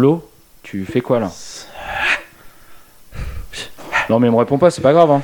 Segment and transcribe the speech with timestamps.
[0.00, 0.26] Flo,
[0.62, 1.30] tu fais quoi là
[4.08, 5.10] Non mais il me répond pas, c'est pas grave.
[5.10, 5.20] Hein.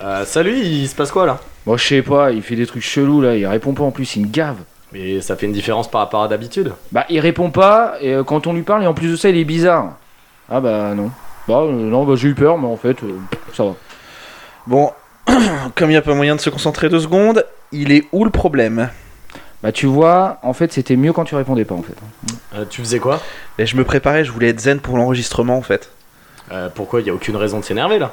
[0.00, 2.82] Euh, salut, il se passe quoi là Moi je sais pas, il fait des trucs
[2.82, 4.56] chelous là, il répond pas en plus, il me gave.
[4.94, 6.72] Mais ça fait une différence par rapport à d'habitude.
[6.90, 9.28] Bah il répond pas, et euh, quand on lui parle, et en plus de ça,
[9.28, 9.98] il est bizarre.
[10.50, 11.10] Ah bah non.
[11.46, 13.18] Bah euh, non, bah j'ai eu peur, mais en fait, euh,
[13.52, 13.74] ça va.
[14.66, 14.90] Bon,
[15.74, 18.30] comme il n'y a pas moyen de se concentrer deux secondes, il est où le
[18.30, 18.88] problème?
[19.62, 21.96] Bah tu vois, en fait c'était mieux quand tu répondais pas en fait.
[22.54, 23.20] Euh, tu faisais quoi?
[23.58, 25.90] Et je me préparais, je voulais être zen pour l'enregistrement en fait.
[26.52, 27.00] Euh, Pourquoi?
[27.00, 28.12] Il y a aucune raison de s'énerver là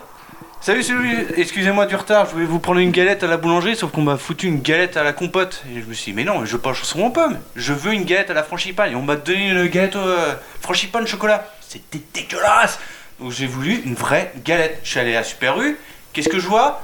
[0.61, 3.91] Salut, salut, excusez-moi du retard, je voulais vous prendre une galette à la boulangerie, sauf
[3.91, 5.63] qu'on m'a foutu une galette à la compote.
[5.71, 7.93] Et je me suis dit, mais non, je veux pas chanson en pomme, je veux
[7.93, 8.91] une galette à la frangipane.
[8.91, 11.47] Et on m'a donné une galette euh, frangipane chocolat.
[11.61, 12.79] C'était dégueulasse
[13.19, 14.79] Donc j'ai voulu une vraie galette.
[14.83, 15.77] Je suis allé à Super U,
[16.13, 16.81] qu'est-ce que je vois?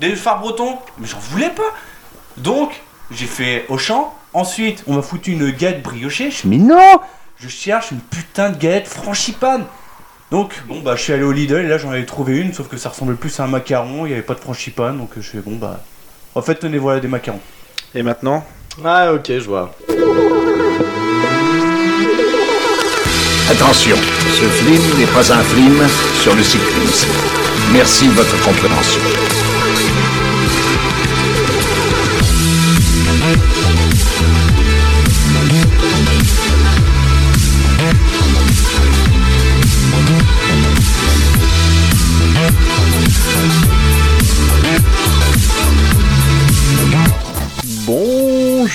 [0.00, 1.74] Des phares bretons, mais j'en voulais pas.
[2.36, 6.30] Donc, j'ai fait Auchan, ensuite on m'a foutu une galette briochée.
[6.30, 7.00] Je suis mais non
[7.38, 9.64] Je cherche une putain de galette frangipane.
[10.30, 12.68] Donc, bon, bah, je suis allé au Lidl et là j'en avais trouvé une, sauf
[12.68, 15.22] que ça ressemblait plus à un macaron, il n'y avait pas de frangipane, donc je
[15.22, 15.80] fais bon, bah.
[16.36, 17.40] En fait, tenez, voilà des macarons.
[17.96, 18.44] Et maintenant
[18.84, 19.74] Ah ok, je vois.
[23.50, 25.82] Attention, ce film n'est pas un film
[26.22, 27.08] sur le cyclisme.
[27.72, 29.49] Merci de votre compréhension.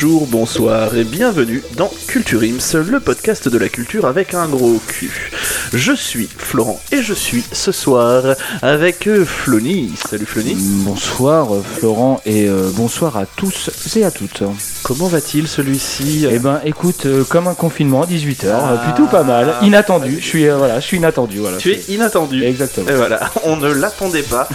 [0.05, 4.77] Bonjour, bonsoir et bienvenue dans Culture Ims, le podcast de la culture avec un gros
[4.87, 5.31] cul.
[5.73, 9.91] Je suis Florent et je suis ce soir avec euh, Flony.
[10.09, 10.55] Salut Flony.
[10.57, 14.43] Bonsoir euh, Florent et euh, bonsoir à tous et à toutes.
[14.83, 16.25] Comment va-t-il celui-ci?
[16.29, 18.77] Eh ben écoute, euh, comme un confinement à 18h, Ah.
[18.85, 21.39] plutôt pas mal, inattendu, je suis, euh, voilà, je suis inattendu.
[21.39, 22.43] Voilà, Tu es inattendu.
[22.43, 22.89] Exactement.
[22.89, 24.47] Et voilà, on ne l'attendait pas.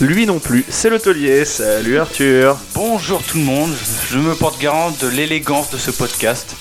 [0.00, 0.64] Lui non plus.
[0.68, 1.44] C'est le taulier.
[1.44, 2.56] Salut Arthur.
[2.74, 3.70] Bonjour tout le monde,
[4.10, 6.56] je me porte garant de l'élégance de ce podcast.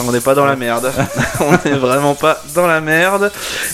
[0.00, 0.92] On n'est pas dans la merde.
[1.40, 3.30] on n'est vraiment pas dans la merde.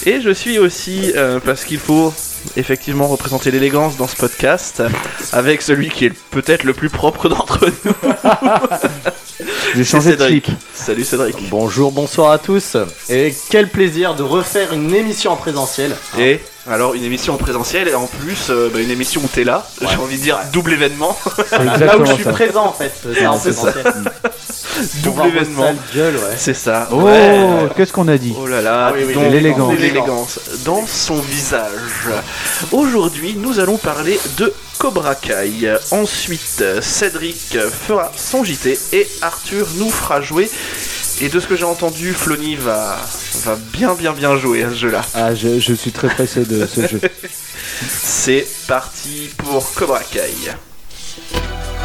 [0.06, 2.12] Et je suis aussi, euh, parce qu'il faut
[2.56, 4.82] effectivement représenter l'élégance dans ce podcast,
[5.32, 7.92] avec celui qui est peut-être le plus propre d'entre nous.
[9.74, 10.44] J'ai C'est changé de Cédric.
[10.44, 10.56] clip.
[10.74, 11.36] Salut Cédric.
[11.48, 12.76] Bonjour, bonsoir à tous.
[13.08, 15.94] Et quel plaisir de refaire une émission en présentiel.
[16.18, 19.44] Et alors une émission en présentiel et en plus euh, bah, une émission où t'es
[19.44, 21.16] là, j'ai envie de dire double événement,
[21.52, 22.32] Là où je suis ça.
[22.32, 22.92] présent en fait.
[23.14, 23.84] c'est en présentiel.
[25.02, 25.70] Double événement.
[25.94, 26.36] ouais.
[26.38, 26.88] C'est ça.
[26.92, 27.38] Oh, Ouais.
[27.76, 29.74] qu'est-ce qu'on a dit Oh là là, Ah oui, oui, donc, l'élégance.
[29.78, 31.70] l'élégance dans son visage.
[32.72, 35.74] Aujourd'hui, nous allons parler de Cobra Kai.
[35.90, 40.48] Ensuite, Cédric fera son JT et Arthur nous fera jouer.
[41.22, 42.98] Et de ce que j'ai entendu, Flony va,
[43.44, 45.02] va bien bien bien jouer à ce jeu-là.
[45.14, 47.00] Ah, je, je suis très pressé de ce jeu.
[47.88, 50.30] C'est parti pour Cobra Kai.«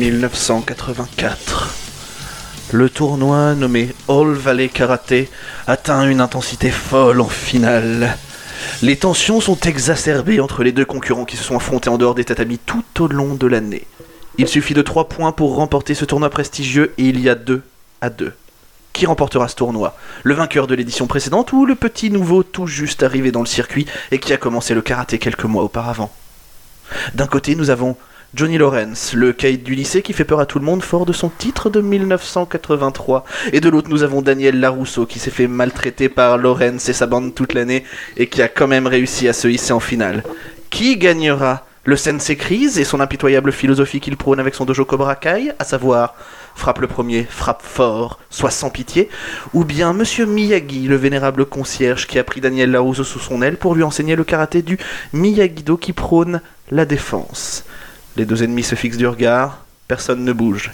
[0.00, 1.74] 1984.
[2.72, 5.28] Le tournoi nommé All Valley Karate
[5.66, 8.16] atteint une intensité folle en finale.
[8.80, 12.24] Les tensions sont exacerbées entre les deux concurrents qui se sont affrontés en dehors des
[12.24, 13.86] tatamis tout au long de l'année.
[14.38, 17.62] Il suffit de 3 points pour remporter ce tournoi prestigieux et il y a 2
[18.00, 18.32] à 2.
[18.94, 19.98] Qui remportera ce tournoi?
[20.22, 23.84] Le vainqueur de l'édition précédente ou le petit nouveau tout juste arrivé dans le circuit
[24.12, 26.10] et qui a commencé le karaté quelques mois auparavant?
[27.14, 27.98] D'un côté, nous avons
[28.32, 31.12] Johnny Lawrence, le caïd du lycée qui fait peur à tout le monde fort de
[31.12, 33.24] son titre de 1983.
[33.52, 37.06] Et de l'autre, nous avons Daniel Larousseau qui s'est fait maltraiter par Lawrence et sa
[37.06, 37.82] bande toute l'année
[38.16, 40.22] et qui a quand même réussi à se hisser en finale.
[40.70, 45.16] Qui gagnera Le Sensei Crise et son impitoyable philosophie qu'il prône avec son dojo Cobra
[45.16, 46.14] Kai, à savoir
[46.54, 49.08] frappe le premier, frappe fort, soit sans pitié,
[49.54, 53.56] ou bien Monsieur Miyagi, le vénérable concierge qui a pris Daniel Larousseau sous son aile
[53.56, 54.78] pour lui enseigner le karaté du
[55.14, 56.40] Miyagi-Do qui prône
[56.70, 57.64] la défense.
[58.20, 60.72] Les deux ennemis se fixent du regard, personne ne bouge.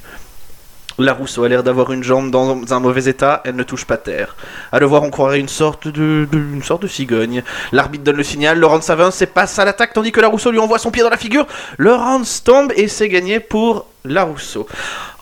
[0.99, 3.99] La Rousseau a l'air d'avoir une jambe dans un mauvais état, elle ne touche pas
[3.99, 4.35] terre.
[4.73, 7.45] À le voir, on croirait une sorte de, de- une sorte de cigogne.
[7.71, 10.59] L'arbitre donne le signal, Laurence avance et passe à l'attaque tandis que la Rousseau lui
[10.59, 11.47] envoie son pied dans la figure.
[11.79, 14.67] Laurence tombe et c'est gagné pour la Rousseau.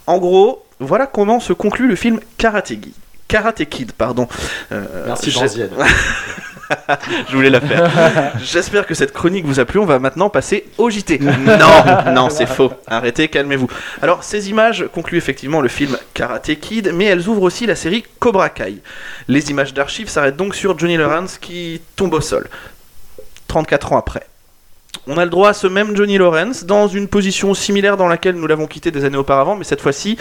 [0.06, 2.92] En gros, voilà comment se conclut le film Karate Kid.
[3.28, 4.28] Karate Kid, pardon.
[4.72, 5.30] Euh, Merci.
[7.28, 8.32] Je voulais la faire.
[8.42, 9.78] J'espère que cette chronique vous a plu.
[9.78, 11.20] On va maintenant passer au JT.
[11.44, 12.72] Non, non, c'est faux.
[12.86, 13.68] Arrêtez, calmez-vous.
[14.02, 18.04] Alors, ces images concluent effectivement le film Karate Kid, mais elles ouvrent aussi la série
[18.18, 18.76] Cobra Kai.
[19.28, 22.48] Les images d'archives s'arrêtent donc sur Johnny Lawrence qui tombe au sol.
[23.48, 24.26] 34 ans après.
[25.06, 28.36] On a le droit à ce même Johnny Lawrence dans une position similaire dans laquelle
[28.36, 30.16] nous l'avons quitté des années auparavant, mais cette fois-ci,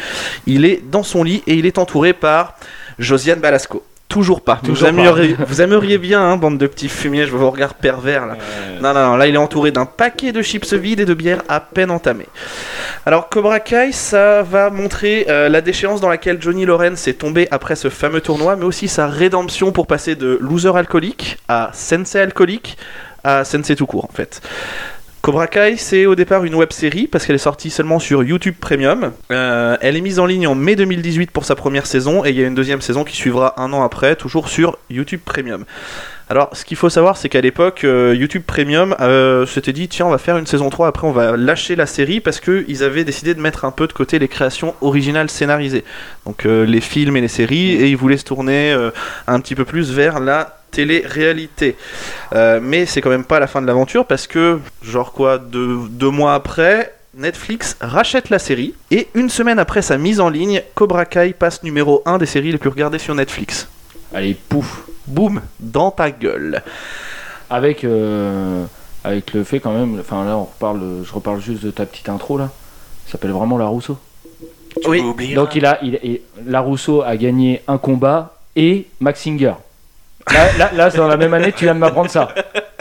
[0.46, 2.56] il est dans son lit et il est entouré par
[3.00, 3.84] Josiane Balasco.
[4.14, 4.60] Toujours pas.
[4.64, 7.74] Toujours vous, aimeriez, vous aimeriez bien, hein, bande de petits fumiers, je vois vos regards
[7.74, 8.38] pervers là.
[8.80, 11.42] Non, non, non, là il est entouré d'un paquet de chips vides et de bières
[11.50, 12.28] à peine entamées.
[13.08, 17.48] Alors Cobra Kai, ça va montrer euh, la déchéance dans laquelle Johnny Lawrence est tombé
[17.50, 22.20] après ce fameux tournoi, mais aussi sa rédemption pour passer de loser alcoolique à sensei
[22.22, 22.78] alcoolique
[23.24, 24.42] à sensei tout court en fait.
[25.24, 28.56] Cobra Kai, c'est au départ une web série parce qu'elle est sortie seulement sur YouTube
[28.60, 29.14] Premium.
[29.32, 32.36] Euh, elle est mise en ligne en mai 2018 pour sa première saison et il
[32.36, 35.64] y a une deuxième saison qui suivra un an après, toujours sur YouTube Premium.
[36.28, 40.08] Alors, ce qu'il faut savoir, c'est qu'à l'époque, euh, YouTube Premium euh, s'était dit tiens,
[40.08, 43.06] on va faire une saison 3, après on va lâcher la série parce qu'ils avaient
[43.06, 45.86] décidé de mettre un peu de côté les créations originales scénarisées.
[46.26, 48.78] Donc, les films et les séries, et ils voulaient se tourner
[49.28, 51.76] un petit peu plus vers la télé-réalité.
[52.34, 55.78] Euh, mais c'est quand même pas la fin de l'aventure parce que, genre quoi, deux,
[55.90, 60.62] deux mois après, Netflix rachète la série et une semaine après sa mise en ligne,
[60.76, 63.68] Cobra Kai passe numéro 1 des séries les plus regardées sur Netflix.
[64.14, 64.84] Allez, pouf.
[65.08, 66.62] Boum, dans ta gueule.
[67.50, 68.64] Avec, euh,
[69.04, 72.10] avec le fait quand même, enfin là on reparle, je reparle juste de ta petite
[72.10, 72.50] intro là.
[73.06, 73.98] Ça s'appelle vraiment La Rousseau.
[74.88, 75.02] Oui.
[75.02, 75.36] oublié.
[75.36, 79.54] Donc il a, il, il- La Rousseau a gagné un combat et Max Singer.
[80.32, 82.30] Là, là, là, dans la même année, tu viens de m'apprendre ça.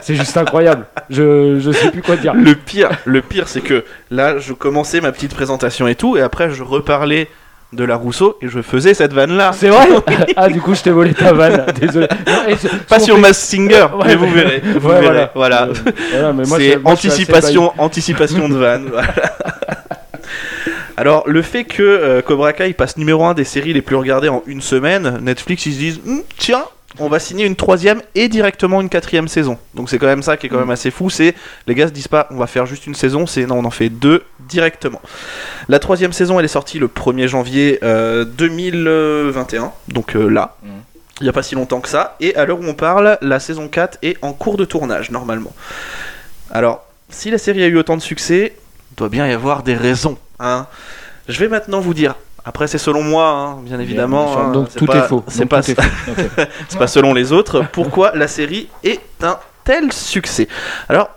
[0.02, 0.86] C'est juste incroyable.
[1.10, 2.34] Je, je sais plus quoi dire.
[2.34, 6.20] Le pire, le pire, c'est que là, je commençais ma petite présentation et tout, et
[6.22, 7.28] après, je reparlais
[7.72, 9.50] de la Rousseau et je faisais cette vanne là.
[9.54, 9.86] C'est vrai?
[10.36, 11.64] Ah, du coup, je t'ai volé ta vanne.
[11.80, 12.06] Désolé.
[12.26, 12.54] Non,
[12.88, 14.62] Pas sur fait- Mass Singer, Ouais, mais vous verrez.
[14.78, 15.28] Vous Ouais, verrez.
[15.34, 15.62] Voilà.
[15.68, 15.72] Euh,
[16.12, 18.88] voilà, moi, je- C'est anticipation, anticipation de vanne.
[18.90, 19.08] voilà.
[20.96, 24.28] Alors, le fait que euh, Cobra Kai passe numéro 1 des séries les plus regardées
[24.28, 26.64] en une semaine, Netflix ils se disent Hum, tiens,
[26.98, 29.58] on va signer une troisième et directement une quatrième saison.
[29.74, 31.10] Donc c'est quand même ça qui est quand même assez fou.
[31.10, 31.34] C'est
[31.66, 33.70] les gars se disent pas on va faire juste une saison, c'est non on en
[33.70, 35.00] fait deux directement.
[35.68, 40.56] La troisième saison elle est sortie le 1er janvier euh, 2021, donc euh, là.
[40.62, 40.70] Mhm.
[41.20, 42.16] Il n'y a pas si longtemps que ça.
[42.18, 45.52] Et à l'heure où on parle, la saison 4 est en cours de tournage normalement.
[46.50, 48.56] Alors, si la série a eu autant de succès,
[48.90, 50.18] il doit bien y avoir des raisons.
[50.40, 50.66] Hein.
[51.28, 52.16] Je vais maintenant vous dire.
[52.44, 54.34] Après, c'est selon moi, hein, bien évidemment.
[54.34, 55.22] Bien hein, Donc tout pas- est faux.
[55.28, 56.10] C'est Donc, pas, tout est faux.
[56.10, 56.46] Ok.
[56.68, 57.64] c'est pas selon les autres.
[57.72, 60.48] Pourquoi la série est un tel succès?
[60.88, 61.10] Alors,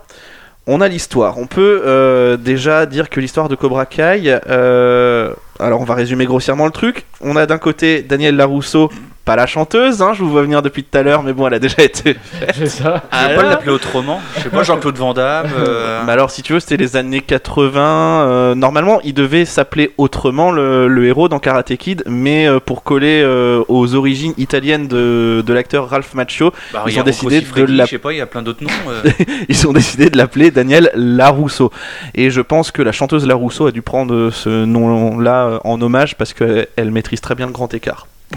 [0.68, 1.38] on a l'histoire.
[1.38, 4.38] On peut euh, déjà dire que l'histoire de Cobra Kai.
[4.48, 7.04] euh, alors, on va résumer grossièrement le truc.
[7.20, 8.90] On a d'un côté Daniel Larousseau,
[9.24, 10.02] pas la chanteuse.
[10.02, 12.16] hein, je vous vois venir depuis tout à l'heure, mais bon, elle a déjà été.
[12.54, 13.02] C'est ça.
[13.12, 14.20] Je pas l'appeler autrement.
[14.36, 15.48] Je sais pas, Jean-Claude Van Damme.
[15.58, 17.80] euh, Mais alors, si tu veux, c'était les années 80.
[17.82, 22.84] euh, normalement, il devait s'appeler autrement le, le héros dans Karate Kid, mais euh, pour
[22.84, 27.02] coller euh, aux origines italiennes de, de l'acteur Ralph Macchio, bah, ils il y a
[27.02, 28.70] ont décidé Rocco de Siffredi, la- Je sais pas, il y a plein d'autres noms.
[28.90, 29.10] euh.
[29.48, 31.72] ils ont décidé de l'appeler Daniel Larousseau.
[32.14, 36.16] Et je pense que la chanteuse Larousseau a dû prendre ce nom-là euh, en hommage
[36.16, 38.06] parce qu'elle maîtrise très bien le grand écart.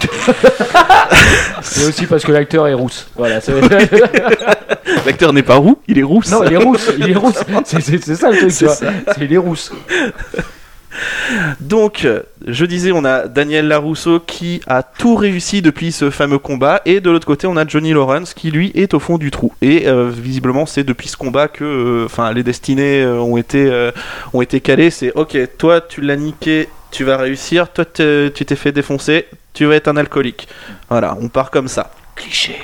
[1.80, 3.08] Et aussi parce que l'acteur est rousse.
[3.16, 3.40] Voilà.
[3.40, 3.52] c'est-
[5.06, 6.30] L'acteur n'est pas roux, il est rousse.
[6.30, 6.90] non, il est rousse.
[6.98, 7.40] Il est rousse.
[7.64, 8.48] C'est c'est- c'est ça le truc.
[8.50, 8.66] tu C'est.
[8.68, 8.86] C'est
[9.20, 9.72] il est rousse.
[11.60, 12.06] Donc,
[12.46, 17.00] je disais, on a Daniel Larousseau qui a tout réussi depuis ce fameux combat, et
[17.00, 19.52] de l'autre côté, on a Johnny Lawrence qui lui est au fond du trou.
[19.62, 23.90] Et euh, visiblement, c'est depuis ce combat que, euh, les destinées euh, ont été
[24.34, 24.90] ont été calées.
[24.90, 27.72] C'est ok, toi, tu l'as niqué, tu vas réussir.
[27.72, 30.48] Toi, te- tu t'es fait défoncer, tu vas être un alcoolique.
[30.88, 31.90] Voilà, on part comme ça.
[32.14, 32.56] Cliché.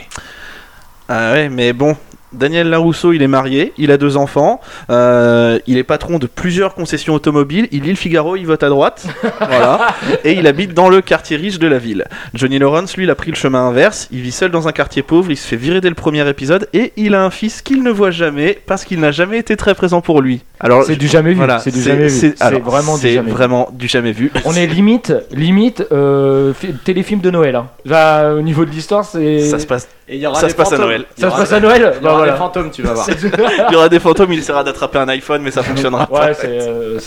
[1.08, 1.96] Ah ouais, mais bon.
[2.32, 6.74] Daniel Larousseau, il est marié, il a deux enfants, euh, il est patron de plusieurs
[6.74, 9.06] concessions automobiles, il lit le Figaro, il vote à droite,
[9.38, 9.86] voilà,
[10.24, 12.04] et il habite dans le quartier riche de la ville.
[12.34, 15.02] Johnny Lawrence, lui, il a pris le chemin inverse, il vit seul dans un quartier
[15.02, 17.82] pauvre, il se fait virer dès le premier épisode, et il a un fils qu'il
[17.82, 20.42] ne voit jamais parce qu'il n'a jamais été très présent pour lui.
[20.60, 21.36] Alors, C'est du jamais vu.
[21.36, 22.10] voilà, C'est du jamais vu.
[22.10, 23.30] C'est alors, vraiment du jamais vu.
[23.30, 24.32] vraiment du jamais vu.
[24.44, 27.56] On est limite, limite euh, fi- téléfilm de Noël.
[27.56, 27.66] Hein.
[27.84, 29.40] Là, au niveau de l'histoire, c'est.
[29.40, 30.78] Ça se passe, Et il y aura Ça des se passe à.
[30.78, 31.04] Noël.
[31.18, 32.32] Ça se passe à Noël Il y Bah aura voilà.
[32.32, 33.06] des fantômes, tu vas voir.
[33.68, 36.26] Il y aura des fantômes, il essaiera d'attraper un iPhone, mais ça fonctionnera pas.
[36.26, 36.46] Ouais, c'est.
[36.60, 36.98] euh,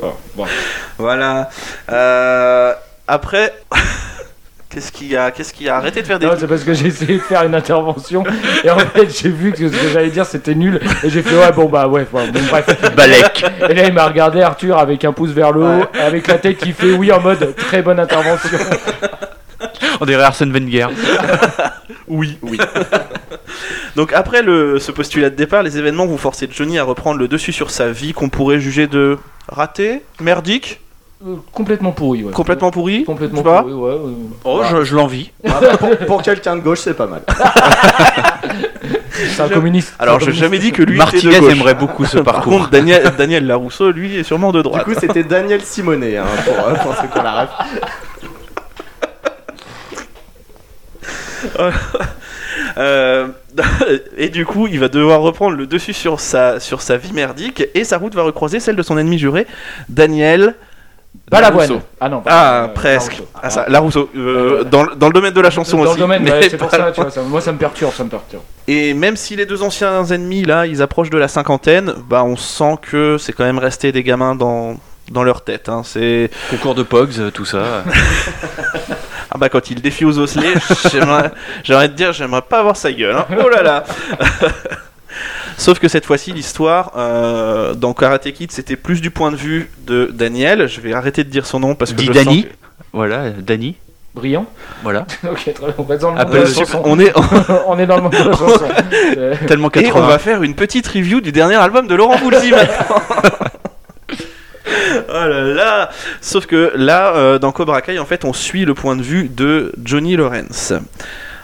[0.00, 0.46] enfin, bon.
[0.96, 1.50] Voilà.
[1.92, 2.72] Euh,
[3.06, 3.52] après,
[4.70, 6.24] qu'est-ce qu'il y a Qu'est-ce qu'il y a Arrêtez de faire des.
[6.26, 8.24] Non, c'est parce que j'ai essayé de faire une intervention
[8.64, 11.34] et en fait j'ai vu que ce que j'allais dire c'était nul et j'ai fait
[11.36, 12.66] ouais bon bah ouais bon, bon, bref
[12.96, 13.44] Balek.
[13.68, 16.58] et là il m'a regardé Arthur avec un pouce vers le haut avec la tête
[16.58, 18.58] qui fait oui en mode très bonne intervention
[20.00, 20.88] On dirait Arsène Wenger.
[22.08, 22.58] Oui, oui.
[23.96, 27.28] Donc après le, ce postulat de départ, les événements vont forcer Johnny à reprendre le
[27.28, 29.16] dessus sur sa vie qu'on pourrait juger de
[29.48, 30.80] raté, merdique,
[31.24, 32.32] Euh, complètement pourri, ouais.
[32.32, 33.04] complètement pourri?
[33.04, 33.90] Complètement pourri, ouais.
[33.92, 34.12] euh,
[34.44, 35.30] Oh, je, je l'envie.
[35.46, 37.22] Ah, pour, pour quelqu'un de gauche, c'est pas mal.
[39.12, 39.94] C'est un communiste.
[39.98, 41.52] Alors un j'ai jamais dit que lui était Martinez de gauche.
[41.52, 42.52] aimerait beaucoup ce Par parcours.
[42.58, 44.84] contre, Daniel, Daniel Larousseau, lui, est sûrement de Du droite.
[44.84, 47.50] coup, c'était Daniel Simonet, hein, pour, euh, pour ceux qui ont la ref.
[52.78, 53.26] Euh,
[54.16, 57.64] et du coup, il va devoir reprendre le dessus sur sa, sur sa vie merdique
[57.74, 59.46] et sa route va recroiser celle de son ennemi juré,
[59.88, 60.54] Daniel.
[61.28, 61.80] Balavoine.
[62.00, 62.20] Ah non.
[62.20, 63.12] pas- Ah, euh, presque.
[63.14, 63.28] Larousseau.
[63.42, 64.10] Ah, ça, Larousseau.
[64.16, 65.94] Euh, dans, le- dans le domaine de la chanson Dans aussi.
[65.94, 68.08] le domaine, ouais, c'est pour ça, tu vois, ça- moi ça me perturbe, ça me
[68.10, 68.42] perturbe.
[68.68, 72.36] Et même si les deux anciens ennemis, là, ils approchent de la cinquantaine, bah on
[72.36, 74.76] sent que c'est quand même resté des gamins dans,
[75.10, 75.68] dans leur tête.
[75.68, 75.82] Hein.
[75.84, 76.30] C'est...
[76.50, 77.82] Concours de Pogs, euh, tout ça.
[79.42, 80.52] Ah bah quand il défie aux osselets,
[80.92, 81.30] j'aimerais,
[81.64, 83.16] j'aimerais te dire, j'aimerais pas avoir sa gueule.
[83.16, 83.24] hein.
[83.42, 83.84] Oh là là
[85.56, 89.70] Sauf que cette fois-ci, l'histoire euh, dans Karate Kid, c'était plus du point de vue
[89.86, 90.68] de Daniel.
[90.68, 92.42] Je vais arrêter de dire son nom parce que Dit je Danny.
[92.42, 92.56] sens que-
[92.92, 93.76] Voilà, Danny.
[94.14, 94.44] Brillant.
[94.82, 95.06] Voilà.
[95.24, 95.74] ok, très bien.
[95.78, 96.82] On va dans le monde de la chanson.
[96.84, 97.12] On est
[97.66, 98.68] on est dans le monde de la chanson.
[99.46, 99.92] Tellement et 80.
[100.02, 102.96] on va faire une petite review du dernier album de Laurent Voulzy maintenant.
[105.08, 108.74] Oh là là Sauf que là, euh, dans Cobra Kai, en fait, on suit le
[108.74, 110.72] point de vue de Johnny Lawrence.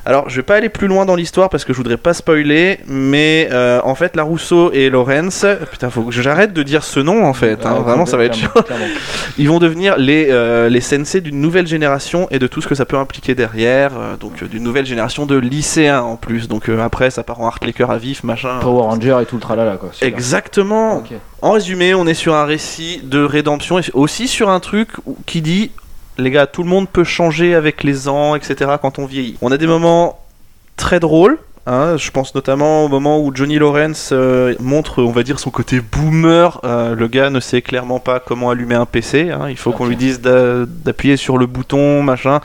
[0.07, 2.79] Alors, je vais pas aller plus loin dans l'histoire parce que je voudrais pas spoiler,
[2.87, 7.27] mais euh, en fait, Larousseau et Lawrence, putain, faut que j'arrête de dire ce nom
[7.27, 8.49] en fait, hein, ouais, vraiment, ça va être chaud.
[9.37, 12.77] Ils vont devenir les, euh, les sensei d'une nouvelle génération et de tout ce que
[12.77, 16.47] ça peut impliquer derrière, euh, donc d'une nouvelle génération de lycéens en plus.
[16.47, 18.61] Donc après, ça part en cœurs à vif, machin.
[18.61, 19.91] Power Ranger et tout le tralala quoi.
[20.03, 21.03] Exactement.
[21.43, 24.91] En résumé, on est sur un récit de rédemption et aussi sur un truc
[25.27, 25.73] qui dit
[26.19, 28.73] les gars, tout le monde peut changer avec les ans, etc.
[28.81, 29.37] quand on vieillit.
[29.43, 30.19] On a des moments
[30.77, 31.39] très drôles.
[31.67, 35.51] hein, je pense notamment au moment où Johnny Lawrence euh, montre, on va dire, son
[35.51, 36.61] côté boomer.
[36.65, 39.31] Euh, le gars ne sait clairement pas comment allumer un PC.
[39.31, 42.41] hein, il faut qu'on lui dise d'a- d'appuyer sur le bouton, machin.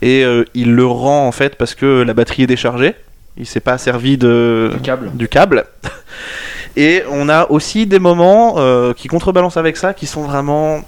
[0.00, 2.94] Et euh, il le rend en fait parce que la batterie est déchargée.
[3.36, 5.10] Il s'est pas servi de Du câble.
[5.14, 5.64] du câble.
[6.76, 8.56] Et on a aussi des moments
[8.94, 10.80] qui contrebalancent avec ça, qui sont vraiment,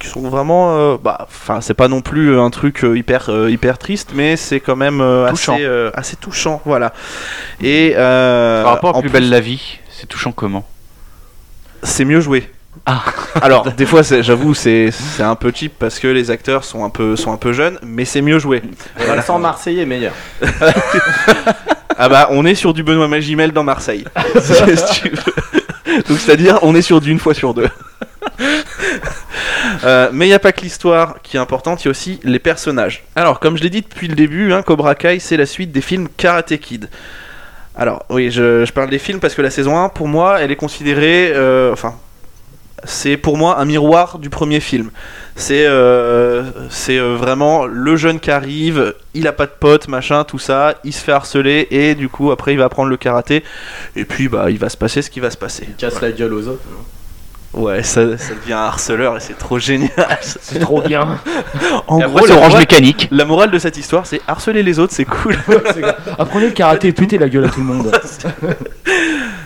[0.00, 3.50] qui sont vraiment, euh, bah, enfin, c'est pas non plus un truc euh, hyper, euh,
[3.50, 5.54] hyper triste, mais c'est quand même euh, Touchant.
[5.54, 6.92] assez, euh, assez touchant, voilà.
[7.62, 10.66] Et euh, Par rapport à en Plus belle la vie, c'est touchant comment?
[11.82, 12.50] C'est mieux joué.
[12.84, 13.02] Ah.
[13.40, 16.90] Alors, des fois, j'avoue, c'est c'est un peu cheap parce que les acteurs sont un
[16.90, 18.62] peu, sont un peu jeunes, mais c'est mieux joué.
[19.00, 20.12] Et l'accent marseillais meilleur.
[21.98, 24.04] Ah bah, on est sur du Benoît Magimel dans Marseille.
[24.42, 26.02] Si tu veux.
[26.06, 27.70] Donc, c'est-à-dire, on est sur du une fois sur deux.
[29.84, 32.20] Euh, mais il n'y a pas que l'histoire qui est importante, il y a aussi
[32.24, 33.04] les personnages.
[33.14, 35.80] Alors, comme je l'ai dit depuis le début, hein, Cobra Kai, c'est la suite des
[35.80, 36.88] films Karate Kid.
[37.76, 40.50] Alors, oui, je, je parle des films parce que la saison 1, pour moi, elle
[40.50, 41.30] est considérée.
[41.34, 41.94] euh, enfin,
[42.84, 44.90] c'est pour moi un miroir du premier film.
[45.34, 50.24] C'est euh, c'est euh, vraiment le jeune qui arrive, il a pas de potes, machin,
[50.24, 53.44] tout ça, il se fait harceler et du coup après il va apprendre le karaté
[53.96, 55.66] et puis bah il va se passer ce qui va se passer.
[55.68, 56.62] Il casse la gueule aux autres.
[57.56, 59.90] Ouais, ça, ça devient un harceleur et c'est trop génial.
[60.20, 61.18] C'est trop bien.
[61.88, 63.08] En Et gros, c'est la Orange morale, Mécanique.
[63.12, 65.36] la morale de cette histoire, c'est harceler les autres, c'est cool.
[66.18, 67.92] Apprenez le karaté, pétez la gueule à tout le monde.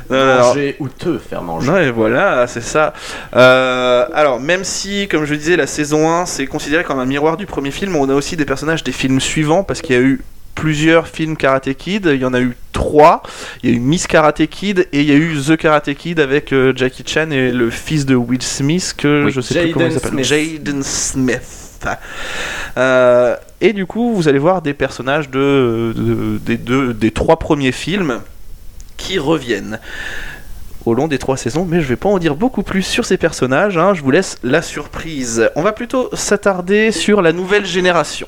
[0.09, 1.71] Manger ou te faire manger.
[1.71, 2.95] Ouais, voilà, c'est ça.
[3.37, 7.37] Euh, alors, même si, comme je disais, la saison 1, c'est considéré comme un miroir
[7.37, 10.03] du premier film, on a aussi des personnages des films suivants, parce qu'il y a
[10.03, 10.21] eu
[10.55, 13.23] plusieurs films Karate Kid, il y en a eu trois.
[13.63, 16.21] Il y a eu Miss Karate Kid et il y a eu The Karate Kid
[16.21, 19.33] avec euh, Jackie Chan et le fils de Will Smith, que Oui.
[19.33, 20.25] je sais plus comment il Jaden s'appelle.
[20.25, 20.57] Smith.
[20.59, 21.87] Jaden Smith.
[22.77, 27.39] Euh, et du coup, vous allez voir des personnages de, de- des, deux, des trois
[27.39, 28.21] premiers films
[28.99, 29.81] qui reviennent
[30.87, 33.17] au long des trois saisons, mais je vais pas en dire beaucoup plus sur ces
[33.19, 35.51] personnages, hein, je vous laisse la surprise.
[35.55, 38.27] On va plutôt s'attarder sur la nouvelle génération.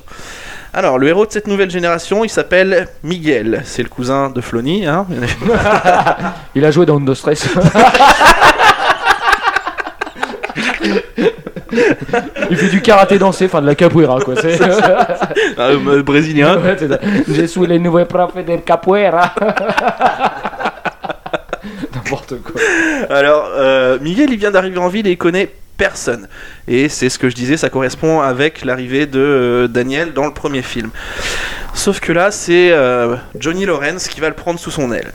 [0.74, 4.86] Alors, le héros de cette nouvelle génération, il s'appelle Miguel, c'est le cousin de Flonny,
[4.86, 5.06] hein.
[6.54, 7.46] Il a joué dans Undo Stress.
[12.50, 14.34] Il fait du karaté dansé, enfin de la capoeira quoi.
[14.36, 14.58] C'est
[15.58, 16.58] Euh, brésilien.
[17.28, 19.34] Je suis le nouveau prof de capoeira.
[22.12, 22.60] N'importe quoi.
[23.10, 26.28] Alors, euh, Miguel, il vient d'arriver en ville et il connaît personne.
[26.68, 30.34] Et c'est ce que je disais, ça correspond avec l'arrivée de euh, Daniel dans le
[30.34, 30.90] premier film.
[31.74, 35.12] Sauf que là, c'est euh, Johnny Lawrence qui va le prendre sous son aile.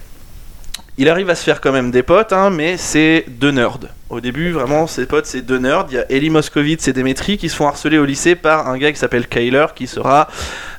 [0.98, 3.78] Il arrive à se faire quand même des potes, hein, mais c'est deux nerds.
[4.10, 5.86] Au début, vraiment, ses potes, c'est deux nerds.
[5.90, 8.80] Il y a Ellie Moscovitz et Demetri qui se font harceler au lycée par un
[8.80, 10.28] gars qui s'appelle Kyler, qui sera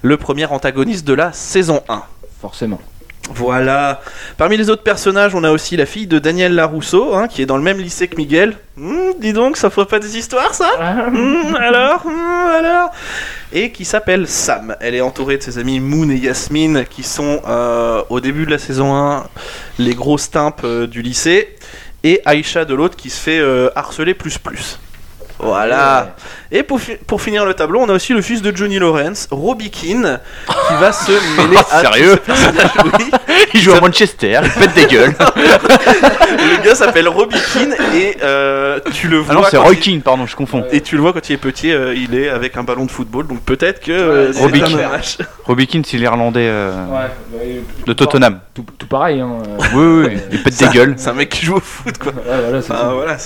[0.03, 2.03] le premier antagoniste de la saison 1.
[2.41, 2.81] Forcément.
[3.29, 4.01] Voilà.
[4.37, 7.47] Parmi les autres personnages, on a aussi la fille de Daniel Larousseau, hein, qui est
[7.47, 8.57] dans le même lycée que Miguel.
[8.77, 10.71] Hmm, dis donc, ça ferait pas des histoires, ça
[11.11, 12.91] Hmm, Alors Hmm, Alors
[13.53, 14.77] Et qui s'appelle Sam.
[14.81, 18.51] Elle est entourée de ses amis Moon et Yasmine, qui sont euh, au début de
[18.51, 19.25] la saison 1
[19.79, 21.55] les grosses timpes euh, du lycée.
[22.05, 24.79] Et Aïcha de l'autre qui se fait euh, harceler plus plus.
[25.39, 26.15] Voilà.
[26.51, 29.29] Et pour, fi- pour finir le tableau, on a aussi le fils de Johnny Lawrence,
[29.31, 32.19] Robbie Keane, qui va se mêler à Sérieux.
[32.29, 33.11] Oui.
[33.55, 35.15] Il joue à Manchester, il pète des gueules.
[35.39, 39.27] Le gars s'appelle Robbie Keane et euh, tu le vois.
[39.31, 40.65] Ah non, c'est quand Roy il- Keane, pardon, je confonds.
[40.71, 42.91] Et tu le vois quand il est petit, euh, il est avec un ballon de
[42.91, 45.27] football, donc peut-être que euh, c'est Robbie un Keane.
[45.45, 48.41] Robbie Keane, c'est l'Irlandais euh, Ouais, de Tottenham.
[48.55, 49.21] Tout, tout pareil.
[49.21, 49.39] Hein.
[49.75, 50.95] Oui, oui, il pète des gueules.
[50.97, 52.13] C'est un mec qui joue au foot, quoi.
[52.13, 53.17] ouais, voilà, c'est Ah, voilà.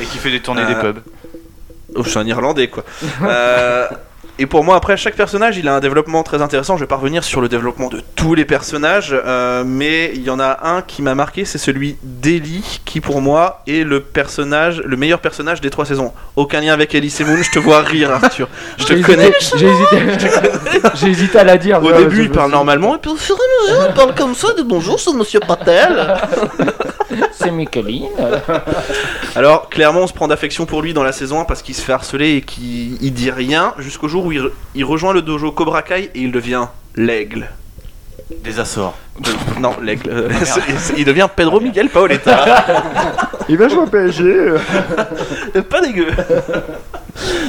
[0.00, 0.98] Et qui fait des tournées des pubs.
[1.96, 2.84] Oh, je suis un Irlandais, quoi.
[3.22, 3.86] Euh,
[4.38, 6.76] Et pour moi, après, chaque personnage, il a un développement très intéressant.
[6.78, 10.30] Je vais pas revenir sur le développement de tous les personnages, euh, mais il y
[10.30, 14.80] en a un qui m'a marqué, c'est celui d'Ellie, qui pour moi est le personnage,
[14.86, 16.14] le meilleur personnage des trois saisons.
[16.36, 18.48] Aucun lien avec Ellie Moon, je te vois rire, Arthur.
[18.78, 19.30] Je te connais.
[19.56, 19.96] J'ai hésité,
[20.94, 21.82] j'ai hésité à la dire.
[21.84, 24.34] Au début, il parle normalement, et puis au fur et à mesure, il parle comme
[24.34, 26.14] ça, de bonjour, c'est Monsieur Patel.
[27.32, 28.08] C'est Micheline.
[29.34, 31.82] Alors, clairement, on se prend d'affection pour lui dans la saison 1 parce qu'il se
[31.82, 35.22] fait harceler et qu'il il dit rien jusqu'au jour où il, re- il rejoint le
[35.22, 37.48] dojo Cobra Kai et il devient l'aigle.
[38.44, 38.96] Des Açores.
[39.60, 40.08] Non, l'aigle.
[40.10, 42.64] euh, c'est- il devient Pedro Miguel Paoletta.
[43.48, 44.22] Il va jouer au PSG.
[44.24, 44.58] euh.
[45.68, 46.06] Pas dégueu.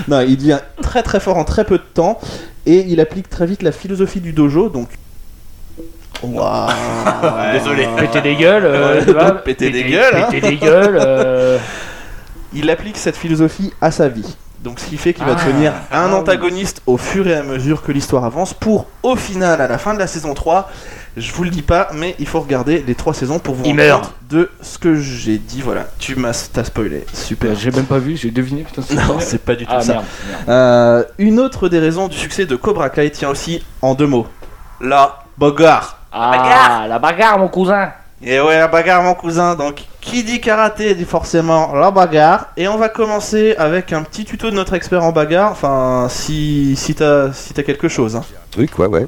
[0.08, 2.20] Non, il devient très très fort en très peu de temps
[2.66, 4.70] et il applique très vite la philosophie du dojo.
[4.70, 4.90] Donc,
[6.24, 6.70] Waouh.
[7.54, 7.88] Désolé.
[7.98, 8.66] Péter des gueules.
[8.66, 10.28] euh, Ouais, tu vois, donc péter des gueules, hein.
[10.30, 10.98] Péter des gueules.
[11.02, 11.58] euh,
[12.54, 14.36] Il applique cette philosophie à sa vie.
[14.62, 15.44] Donc, ce qui fait qu'il va Ah.
[15.44, 16.14] devenir Un Ah oui.
[16.14, 19.94] antagoniste au fur et à mesure que l'histoire avance pour, au final, à la fin
[19.96, 20.70] de la saison 3,
[21.18, 24.02] je vous le dis pas, mais il faut regarder les trois saisons pour vous rendre
[24.02, 25.62] compte de ce que j'ai dit.
[25.64, 27.06] Voilà, tu m'as t'as spoilé.
[27.12, 27.56] Super.
[27.56, 28.62] J'ai même pas vu, j'ai deviné.
[28.62, 29.94] Putain, c'est Non, c'est pas du tout Ah ça.
[29.94, 30.06] merde.
[30.30, 30.44] merde.
[30.50, 34.28] Euh, Une autre des raisons du succès de Cobra Kai tient aussi en deux mots.
[34.80, 35.98] La bagarre.
[36.12, 37.92] Ah, la bagarre, mon cousin.
[38.24, 39.56] Et ouais, la bagarre, mon cousin.
[39.56, 42.48] Donc, qui dit karaté dit forcément la bagarre.
[42.58, 45.52] Et on va commencer avec un petit tuto de notre expert en bagarre.
[45.52, 48.16] Enfin, si, si t'as si t'as quelque chose.
[48.16, 48.24] Hein.
[48.52, 49.08] truc, ouais, ouais.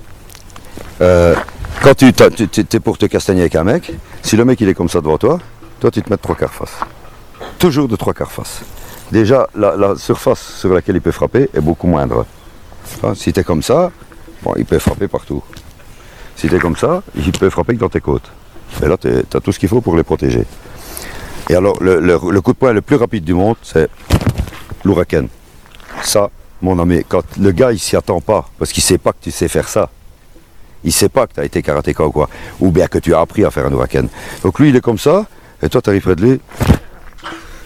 [1.01, 1.35] Euh,
[1.81, 4.89] quand tu t'es pour te castagner avec un mec, si le mec il est comme
[4.89, 5.39] ça devant toi,
[5.79, 6.77] toi tu te mets de trois quarts face.
[7.59, 8.61] Toujours de trois quarts face.
[9.11, 12.25] Déjà, la, la surface sur laquelle il peut frapper est beaucoup moindre.
[13.03, 13.91] Hein, si tu es comme ça,
[14.41, 15.43] bon, il peut frapper partout.
[16.35, 18.31] Si tu es comme ça, il peut frapper que dans tes côtes.
[18.81, 20.45] Et là, tu as tout ce qu'il faut pour les protéger.
[21.49, 23.89] Et alors, le, coup de poing le plus rapide du monde, c'est
[24.83, 25.27] l'ouraken.
[26.03, 26.29] Ça,
[26.61, 29.31] mon ami, quand le gars il s'y attend pas, parce qu'il sait pas que tu
[29.31, 29.89] sais faire ça,
[30.83, 33.19] il sait pas que tu as été karatéka ou quoi, ou bien que tu as
[33.19, 34.07] appris à faire un ouraken.
[34.43, 35.25] Donc lui il est comme ça,
[35.61, 36.39] et toi tu arrives près de lui,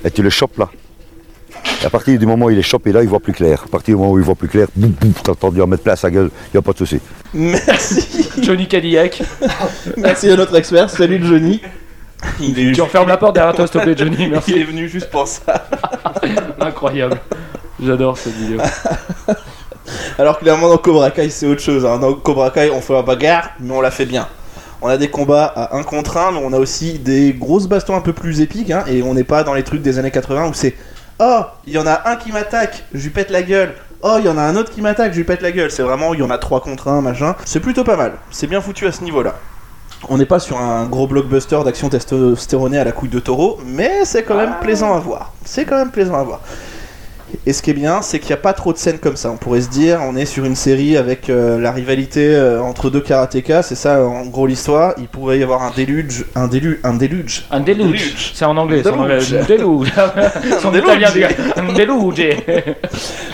[0.03, 0.69] et tu le chopes là.
[1.81, 3.63] Et à partir du moment où il est chopé là, il voit plus clair.
[3.65, 5.83] À partir du moment où il voit plus clair, boum, boum, t'as entendu en mettre
[5.83, 6.99] plein à sa gueule, il n'y a pas de souci.
[7.33, 8.29] merci.
[8.41, 9.21] Johnny Cadillac.
[9.97, 10.89] merci à notre expert.
[10.89, 11.61] Salut Johnny.
[12.39, 14.15] Il est, Tu refermes la porte derrière toi, s'il te plaît, Johnny.
[14.19, 14.53] il Merci.
[14.59, 15.67] est venu juste pour ça.
[16.59, 17.19] Incroyable.
[17.83, 18.59] J'adore cette vidéo.
[20.19, 21.85] Alors clairement dans Cobra Kai c'est autre chose.
[21.85, 21.97] hein.
[21.99, 24.27] Dans Cobra Kai on fait la bagarre mais on la fait bien.
[24.81, 27.95] On a des combats à 1 contre 1 mais on a aussi des grosses bastons
[27.95, 30.49] un peu plus épiques hein, et on n'est pas dans les trucs des années 80
[30.49, 30.75] où c'est
[31.19, 33.73] Oh il y en a un qui m'attaque, je lui pète la gueule.
[34.03, 35.71] Oh il y en a un autre qui m'attaque, je lui pète la gueule.
[35.71, 37.35] C'est vraiment il y en a 3 contre 1 machin.
[37.45, 38.13] C'est plutôt pas mal.
[38.29, 39.35] C'est bien foutu à ce niveau là.
[40.09, 44.05] On n'est pas sur un gros blockbuster d'action testostéronée à la couille de taureau, mais
[44.05, 45.33] c'est quand même plaisant à voir.
[45.43, 46.41] C'est quand même plaisant à voir.
[47.45, 49.31] Et ce qui est bien, c'est qu'il n'y a pas trop de scènes comme ça.
[49.31, 52.89] On pourrait se dire, on est sur une série avec euh, la rivalité euh, entre
[52.89, 54.93] deux karatékas, c'est ça en gros l'histoire.
[54.97, 57.45] Il pourrait y avoir un déluge, un déluge, un déluge.
[57.51, 58.31] Un deluge.
[58.33, 58.81] C'est en anglais.
[58.83, 59.19] c'est en anglais.
[59.19, 60.59] Un.
[60.59, 61.23] Son italien, dit,
[61.55, 62.37] Un deluge.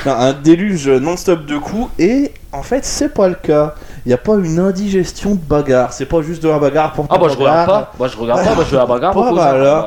[0.06, 1.90] Non, un déluge non-stop de coups.
[1.98, 3.76] Et en fait, c'est pas le cas.
[4.06, 5.94] Il n'y a pas une indigestion de bagarre.
[5.94, 7.92] C'est pas juste de la bagarre pour Ah de bah je regarde pas.
[7.98, 8.56] Moi je regarde pas.
[8.56, 9.14] Moi je vais à la bagarre.
[9.14, 9.80] Pas mon cousin.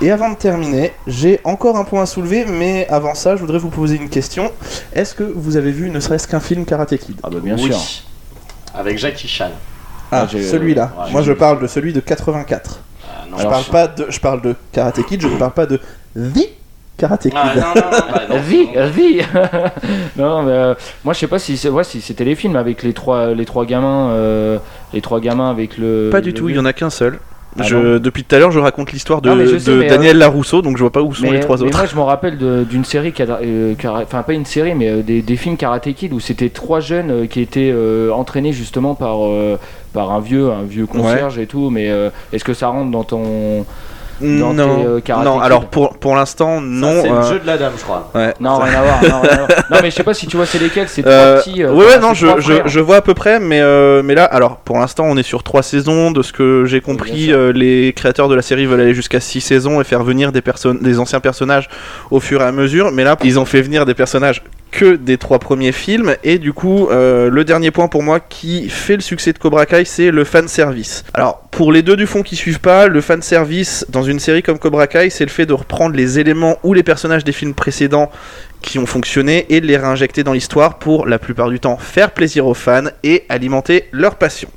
[0.00, 0.04] Ah.
[0.04, 3.58] Et avant de terminer, j'ai encore un point à soulever, mais avant ça, je voudrais
[3.58, 4.50] vous poser une question.
[4.94, 7.64] Est-ce que vous avez vu ne serait-ce qu'un film Karate Kid Ah bah bien Oui.
[7.72, 7.78] sûr.
[8.74, 9.50] Avec Jackie Chan.
[10.12, 10.92] Ah, Ah, celui-là.
[11.06, 12.80] ouais, Moi, je parle de celui de 84.
[13.04, 15.66] Ah, non, Je parle pas de, je parle de Karate Kid, je ne parle pas
[15.66, 15.76] de
[16.16, 16.48] The
[16.96, 17.32] Karate Kid.
[17.36, 18.86] Ah, non, non, non, bah, non, Vie, non.
[18.88, 19.20] vie.
[20.16, 22.82] non, mais euh, moi je sais pas si c'est ouais, si c'était les films avec
[22.82, 24.58] les trois les trois gamins euh,
[24.92, 27.18] les trois gamins avec le Pas du le tout, il y en a qu'un seul.
[27.58, 29.76] Ah je, depuis tout à l'heure, je raconte l'histoire de, Non, mais je sais, de
[29.78, 31.76] mais, Daniel Larousseau, donc je vois pas où sont mais, les trois mais autres.
[31.76, 35.36] moi, je me rappelle d'une série, euh, enfin pas une série, mais euh, des, des
[35.36, 39.58] films Karate Kid où c'était trois jeunes euh, qui étaient euh, entraînés justement par, euh,
[39.92, 41.70] par un vieux, un vieux concierge et tout.
[41.70, 43.64] Mais euh, est-ce que ça rentre dans ton.
[44.20, 45.40] Dans non, tes, euh, non.
[45.40, 47.02] Alors pour, pour l'instant, non.
[47.02, 48.10] C'est euh, le jeu de la dame, je crois.
[48.14, 48.34] ouais.
[48.40, 49.02] Non, rien à voir.
[49.02, 49.48] Non, rien à voir.
[49.70, 51.62] Non, mais je sais pas si tu vois c'est lesquels, c'est trois Euh, petits.
[51.62, 52.26] euh, ouais, ouais, non, je,
[52.66, 55.42] je, vois à peu près, mais, euh, mais là, alors pour l'instant, on est sur
[55.42, 56.10] trois saisons.
[56.10, 59.40] De ce que j'ai compris, euh, les créateurs de la série veulent aller jusqu'à six
[59.40, 61.68] saisons et faire venir des, personnes, des anciens personnages
[62.10, 62.90] au fur et à mesure.
[62.92, 66.16] Mais là, ils ont fait venir des personnages que des trois premiers films.
[66.24, 69.66] Et du coup, euh, le dernier point pour moi qui fait le succès de Cobra
[69.66, 71.04] Kai, c'est le fan service.
[71.14, 74.42] Alors, pour les deux du fond qui suivent pas, le fan service dans une série
[74.42, 77.54] comme Cobra Kai, c'est le fait de reprendre les éléments ou les personnages des films
[77.54, 78.10] précédents
[78.62, 82.10] qui ont fonctionné et de les réinjecter dans l'histoire pour la plupart du temps faire
[82.12, 84.50] plaisir aux fans et alimenter leur passion.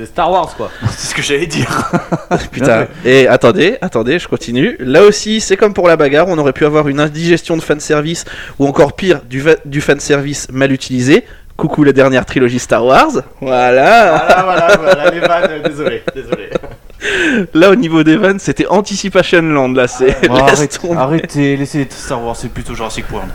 [0.00, 0.70] C'est Star Wars, quoi.
[0.96, 1.90] C'est ce que j'allais dire.
[2.52, 2.86] Putain.
[3.04, 4.76] Et attendez, attendez, je continue.
[4.80, 8.24] Là aussi, c'est comme pour la bagarre, on aurait pu avoir une indigestion de fanservice
[8.58, 11.24] ou encore pire, du, du fanservice mal utilisé.
[11.56, 13.10] Coucou la dernière trilogie Star Wars.
[13.42, 14.24] Voilà.
[14.26, 16.48] Voilà, voilà, voilà, les vannes, désolé, désolé.
[17.52, 19.68] Là, au niveau des vannes, c'était Anticipation Land.
[19.72, 20.16] Là, c'est.
[20.30, 23.30] Oh, laisse arrête- arrêtez, laissez Star Wars, c'est plutôt Jurassic World.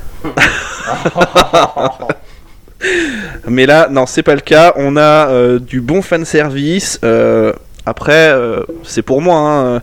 [3.47, 4.73] Mais là, non, c'est pas le cas.
[4.75, 6.99] On a euh, du bon fanservice.
[7.03, 7.53] Euh,
[7.85, 9.37] après, euh, c'est pour moi.
[9.37, 9.81] hein,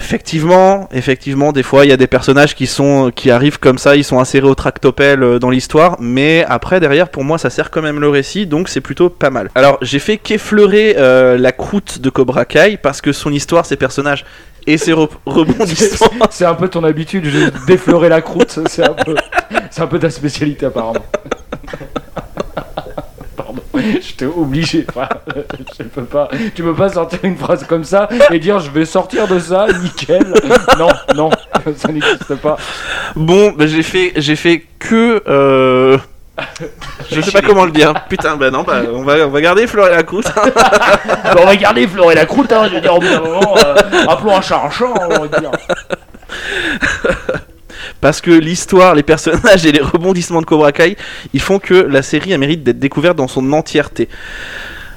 [0.00, 3.94] Effectivement, effectivement, des fois il y a des personnages qui sont qui arrivent comme ça,
[3.96, 7.80] ils sont insérés au tractopelle dans l'histoire, mais après derrière pour moi ça sert quand
[7.80, 9.50] même le récit, donc c'est plutôt pas mal.
[9.54, 13.76] Alors j'ai fait qu'effleurer euh, la croûte de Cobra Kai parce que son histoire, ses
[13.76, 14.26] personnages
[14.66, 16.08] et ses re- rebondissements.
[16.30, 19.14] C'est un peu ton habitude, je défleurer la croûte, c'est un peu,
[19.70, 21.04] c'est un peu ta spécialité apparemment.
[24.00, 24.86] J'étais obligé.
[24.88, 25.08] Enfin,
[25.78, 28.84] je peux pas, tu peux pas sortir une phrase comme ça et dire je vais
[28.84, 30.34] sortir de ça, nickel.
[30.78, 31.30] Non, non,
[31.76, 32.56] ça n'existe pas.
[33.16, 35.98] Bon, bah, j'ai fait j'ai fait que euh,
[37.10, 37.94] je sais pas comment le dire.
[38.08, 40.26] Putain, bah non, bah, on va on va garder effleurer la croûte.
[41.36, 43.74] On va garder effleurer la croûte, hein, je veux dire au bout d'un moment, euh,
[44.08, 45.50] appelons un chat un chat, on va dire.
[48.04, 50.98] Parce que l'histoire, les personnages et les rebondissements de Cobra Kai,
[51.32, 54.10] ils font que la série elle mérite d'être découverte dans son entièreté.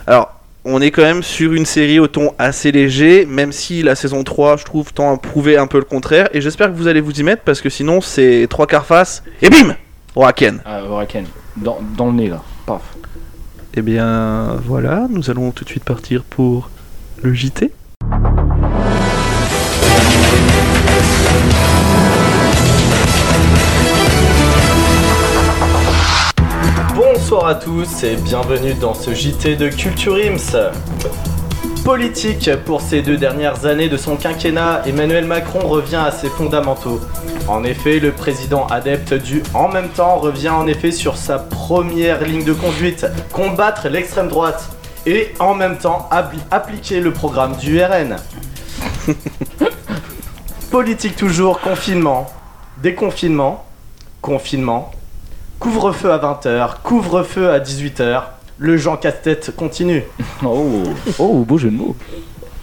[0.05, 0.33] Alors,
[0.65, 4.25] on est quand même sur une série au ton assez léger, même si la saison
[4.25, 6.99] 3, je trouve, tend à prouver un peu le contraire, et j'espère que vous allez
[6.99, 9.77] vous y mettre, parce que sinon, c'est trois quarts face, et bim
[10.13, 10.59] Oraken.
[10.65, 12.81] Ah, Oraken, dans, dans le nez là, paf.
[13.75, 16.69] Eh bien, voilà, nous allons tout de suite partir pour
[17.23, 17.71] le JT.
[27.47, 30.69] Bonsoir à tous et bienvenue dans ce JT de Culture Ims.
[31.85, 36.99] Politique, pour ces deux dernières années de son quinquennat, Emmanuel Macron revient à ses fondamentaux.
[37.47, 42.21] En effet, le président adepte du en même temps revient en effet sur sa première
[42.25, 44.67] ligne de conduite, combattre l'extrême droite
[45.05, 48.17] et en même temps appli- appliquer le programme du RN.
[50.69, 52.29] Politique toujours, confinement,
[52.83, 53.63] déconfinement,
[54.21, 54.91] confinement,
[55.59, 58.23] couvre-feu à 20h, couvre-feu à 18h,
[58.59, 60.03] le Jean Casse-Tête continue.
[60.45, 60.83] Oh,
[61.19, 61.95] oh, beau jeu de mots.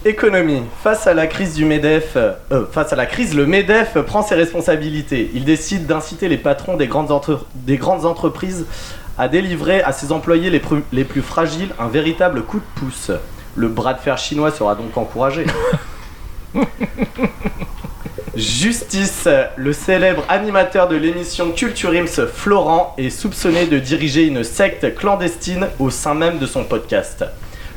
[0.05, 0.61] Économie.
[0.83, 2.33] Face à la crise du MEDEF, euh,
[2.71, 5.29] face à la crise, le MEDEF prend ses responsabilités.
[5.33, 8.65] Il décide d'inciter les patrons des grandes, entre- des grandes entreprises
[9.17, 10.61] à délivrer à ses employés les,
[10.93, 13.11] les plus fragiles un véritable coup de pouce.
[13.55, 15.45] Le bras de fer chinois sera donc encouragé.
[18.35, 24.93] Justice, le célèbre animateur de l'émission Culture Ims, Florent, est soupçonné de diriger une secte
[24.93, 27.23] clandestine au sein même de son podcast.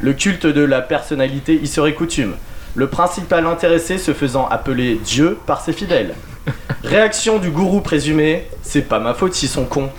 [0.00, 2.34] Le culte de la personnalité y serait coutume.
[2.74, 6.14] Le principal intéressé se faisant appeler Dieu par ses fidèles.
[6.82, 9.90] Réaction du gourou présumé, c'est pas ma faute s'ils sont cons.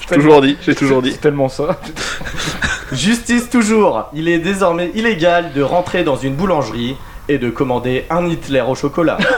[0.00, 1.12] J'ai toujours dit, j'ai toujours dit.
[1.12, 1.80] C'est tellement ça.
[2.92, 6.96] Justice toujours, il est désormais illégal de rentrer dans une boulangerie
[7.28, 9.18] et de commander un Hitler au chocolat.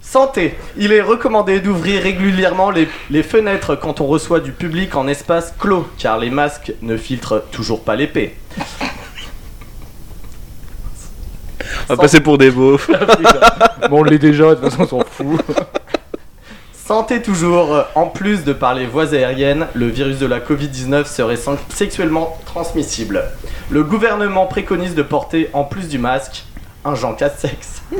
[0.00, 0.56] Santé.
[0.78, 5.54] Il est recommandé d'ouvrir régulièrement les, les fenêtres quand on reçoit du public en espace
[5.58, 8.34] clos, car les masques ne filtrent toujours pas l'épée.
[11.88, 12.90] On va passer pour des beaufs.
[13.90, 15.40] Bon, on l'est déjà, de toute façon, on s'en fout.
[16.86, 21.04] Santé toujours, euh, en plus de par les voies aériennes, le virus de la Covid-19
[21.06, 21.36] serait
[21.68, 23.24] sexuellement transmissible.
[23.70, 26.44] Le gouvernement préconise de porter, en plus du masque,
[26.84, 27.82] un Jean casse-sexe.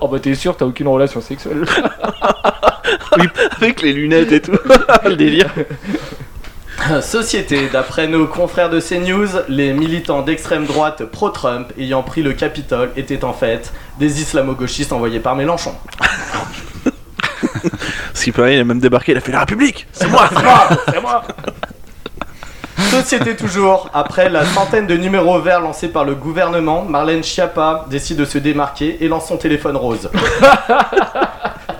[0.00, 1.64] Oh bah t'es sûr, t'as aucune relation sexuelle.
[3.60, 4.52] Avec les lunettes et tout.
[5.04, 5.52] le délire.
[7.02, 12.90] Société, d'après nos confrères de CNews, les militants d'extrême droite pro-Trump ayant pris le Capitole
[12.96, 15.74] étaient en fait des islamo-gauchistes envoyés par Mélenchon.
[18.14, 20.28] Ce qui paraît, il a même débarqué, il a fait la République C'est moi
[20.92, 21.22] C'est moi
[22.90, 28.18] Société toujours, après la centaine de numéros verts lancés par le gouvernement, Marlène Schiappa décide
[28.18, 30.08] de se démarquer et lance son téléphone rose.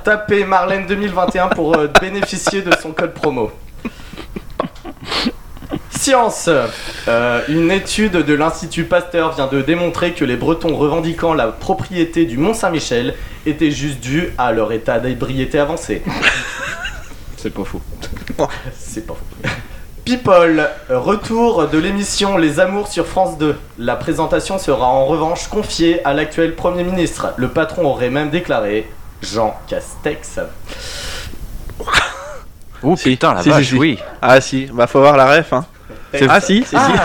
[0.05, 3.51] Tapez Marlène 2021 pour euh, bénéficier de son code promo.
[5.91, 6.49] Science.
[7.09, 12.25] Euh, une étude de l'Institut Pasteur vient de démontrer que les Bretons revendiquant la propriété
[12.25, 13.15] du Mont Saint-Michel
[13.47, 16.03] étaient juste dus à leur état d'ébriété avancé.
[17.37, 17.81] C'est pas faux.
[18.75, 19.49] C'est pas faux.
[20.05, 23.57] People, retour de l'émission Les Amours sur France 2.
[23.79, 27.35] La présentation sera en revanche confiée à l'actuel Premier ministre.
[27.37, 28.89] Le patron aurait même déclaré
[29.21, 30.41] Jean Castex.
[32.83, 33.11] Oh Si.
[33.11, 33.77] putain, la Si, si, vache, si.
[33.77, 33.99] oui.
[34.23, 35.65] Ah si, bah faut voir la ref hein.
[36.29, 36.77] Ah si, si, si.
[36.77, 37.05] Ah.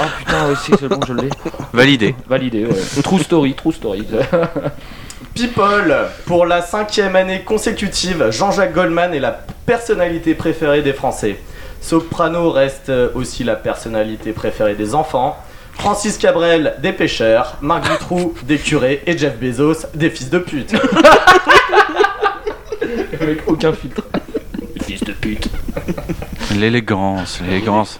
[0.00, 1.28] Oh putain, si, c'est bon, je l'ai.
[1.72, 2.14] Validé.
[2.28, 3.02] Validé, ouais.
[3.02, 4.06] True story, true story.
[5.34, 9.32] People, pour la cinquième année consécutive, Jean-Jacques Goldman est la
[9.66, 11.38] personnalité préférée des Français.
[11.80, 15.36] Soprano reste aussi la personnalité préférée des enfants.
[15.72, 20.74] Francis Cabrel des pêcheurs, Marc Dutroux des curés et Jeff Bezos des fils de pute.
[23.20, 24.02] Avec aucun filtre.
[24.92, 25.48] Fils de pute.
[26.54, 27.98] L'élégance, l'élégance.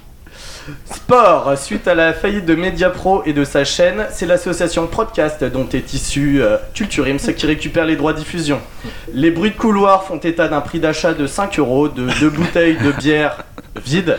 [0.85, 5.67] Sport, suite à la faillite de Mediapro et de sa chaîne, c'est l'association Podcast dont
[5.71, 8.61] est issue euh, Culture Ims qui récupère les droits diffusion.
[9.15, 12.77] Les bruits de couloir font état d'un prix d'achat de 5 euros, de deux bouteilles
[12.77, 13.39] de bière
[13.83, 14.19] vide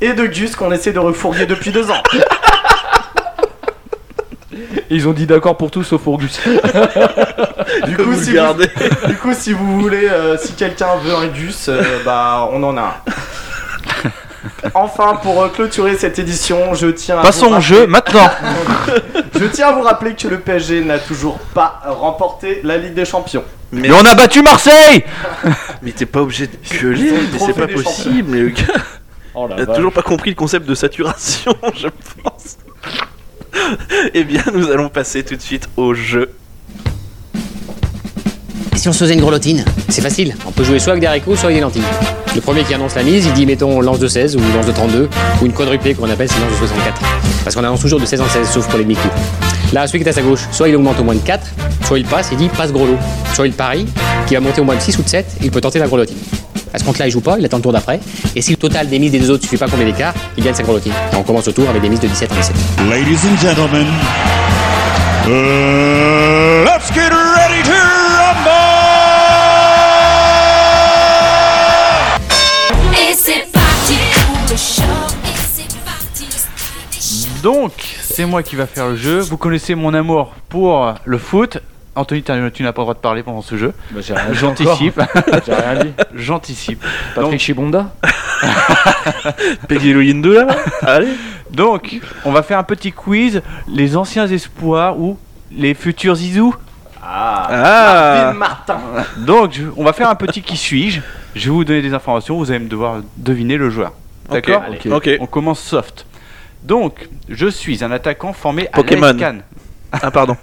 [0.00, 2.02] et de gus qu'on essaie de refourguer depuis deux ans.
[4.92, 6.38] Ils ont dit d'accord pour tout sauf pour Gus.
[7.86, 11.68] Du coup, si vous, du coup, si vous voulez, euh, si quelqu'un veut un gus,
[11.68, 14.10] euh, bah on en a un.
[14.74, 18.28] Enfin, pour euh, clôturer cette édition, je tiens à Passons vous au jeu maintenant.
[19.40, 23.06] Je tiens à vous rappeler que le PSG n'a toujours pas remporté la Ligue des
[23.06, 23.44] Champions.
[23.72, 25.02] Mais, Mais on a battu Marseille
[25.82, 28.36] mais t'es pas obligé de gueuler, mais c'est pas possible.
[28.36, 28.64] Le gars,
[29.34, 29.76] Oh a vache.
[29.76, 31.88] toujours pas compris le concept de saturation, je
[32.22, 32.58] pense.
[34.14, 36.30] eh bien, nous allons passer tout de suite au jeu.
[38.74, 41.36] Et si on se faisait une grelottine C'est facile, on peut jouer soit avec des
[41.36, 41.82] soit avec des lentilles.
[42.34, 44.72] Le premier qui annonce la mise, il dit mettons lance de 16 ou lance de
[44.72, 45.08] 32,
[45.40, 47.00] ou une quadruplée qu'on appelle c'est lance de 64.
[47.44, 49.12] Parce qu'on annonce toujours de 16 en 16, sauf pour les demi-coups.
[49.72, 51.46] Là, celui qui est à sa gauche, soit il augmente au moins de 4,
[51.84, 52.98] soit il passe, il dit passe gros lot.
[53.34, 53.86] Soit il parie,
[54.26, 55.86] qui va monter au moins de 6 ou de 7, et il peut tenter la
[55.86, 56.18] grelottine.
[56.74, 58.00] À ce compte-là, il joue pas, il attend le tour d'après.
[58.34, 60.44] Et si le total des mises des deux autres ne suffit pas combien d'écart, il
[60.44, 60.92] gagne sa grelottine.
[61.12, 62.56] Et on commence le tour avec des mises de 17 en 17.
[62.88, 63.86] Ladies and gentlemen,
[65.26, 68.58] uh, let's get ready to rumble!
[72.94, 74.82] Et c'est parti pour le show.
[75.24, 76.26] Et c'est parti.
[77.42, 79.18] Donc, c'est moi qui va faire le jeu.
[79.20, 81.58] Vous connaissez mon amour pour le foot.
[81.94, 83.74] Anthony, tu n'as pas le droit de parler pendant ce jeu.
[83.90, 84.00] Bah,
[84.32, 84.98] J'anticipe.
[84.98, 85.40] encore.
[85.46, 85.92] J'ai rien dit.
[86.14, 86.82] J'anticipe.
[87.14, 87.92] Patrick Chibonda
[89.68, 91.08] Peggy Louis 2 là Allez
[91.50, 93.42] Donc, on va faire un petit quiz.
[93.68, 95.18] Les anciens espoirs ou
[95.54, 96.54] les futurs Zizou.
[97.02, 98.32] Ah, Ah.
[98.32, 98.78] Martin.
[99.18, 101.00] Donc, je- on va faire un petit qui suis-je.
[101.34, 102.38] Je vais vous donner des informations.
[102.38, 103.92] Vous allez me devoir deviner le joueur.
[104.30, 104.86] D'accord Ok.
[104.90, 105.10] Ok.
[105.20, 106.06] On commence soft.
[106.62, 109.14] Donc, je suis un attaquant formé à Pokémon.
[109.18, 109.42] Cannes.
[109.92, 110.36] Ah, pardon.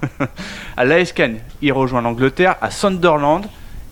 [0.78, 3.46] À l'AS Cannes, il rejoint l'Angleterre à Sunderland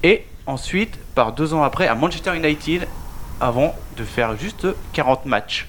[0.03, 2.87] et ensuite, par deux ans après, à Manchester United
[3.41, 5.67] avant de faire juste 40 matchs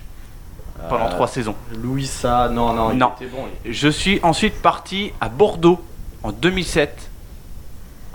[0.88, 1.55] pendant Euh, trois saisons.
[1.83, 3.12] Louisa, non, non, il Non.
[3.16, 3.46] était bon.
[3.64, 3.72] lui.
[3.72, 5.83] Je suis ensuite parti à Bordeaux
[6.22, 7.11] en 2007.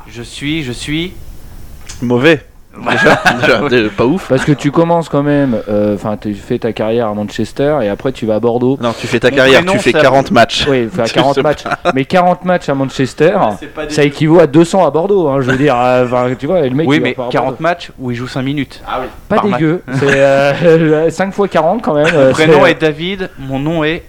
[0.08, 1.14] Je suis, je suis.
[2.02, 2.46] Mauvais.
[2.92, 4.28] Déjà, déjà, déjà, pas ouf.
[4.30, 7.88] Parce que tu commences quand même, euh, enfin tu fais ta carrière à Manchester et
[7.88, 8.80] après tu vas à Bordeaux.
[8.82, 10.66] Non, tu fais ta Mon carrière, prénom, tu fais ça- 40 matchs.
[10.68, 11.64] Oui, enfin, Je 40 sais matchs.
[11.94, 13.34] Mais 40 matchs à Manchester,
[13.90, 15.28] ça équivaut à 200 à Bordeaux.
[15.28, 16.88] Hein, je veux dire, euh, tu vois, le mec.
[16.88, 17.64] oui, mais pas à 40 Bordeaux.
[17.64, 18.82] matchs où il joue 5 minutes.
[18.88, 19.08] Ah oui.
[19.30, 19.84] Pas par dégueu.
[20.00, 22.08] C'est euh, 5 fois 40 quand même.
[22.14, 24.04] euh, Mon prénom c'est, est David, mon nom est